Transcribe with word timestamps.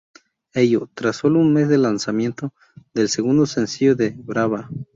Ello, 0.55 0.89
tras 0.95 1.17
sólo 1.17 1.37
un 1.39 1.53
mes 1.53 1.69
del 1.69 1.83
lanzamiento 1.83 2.55
del 2.95 3.07
segundo 3.07 3.45
sencillo 3.45 3.95
de 3.95 4.15
"Brava! 4.17 4.67